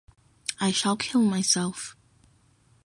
I 0.59 0.71
shall 0.71 0.97
kill 0.97 1.21
myself. 1.21 1.95